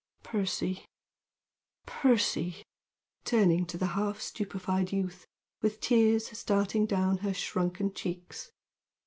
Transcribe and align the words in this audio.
"Percy! 0.23 0.87
Percy!" 1.85 2.63
turning 3.23 3.67
to 3.67 3.77
the 3.77 3.85
half 3.93 4.19
stupefied 4.19 4.91
youth, 4.91 5.27
with 5.61 5.79
tears 5.79 6.35
starting 6.35 6.87
down 6.87 7.19
her 7.19 7.35
shrunken 7.35 7.93
cheeks. 7.93 8.49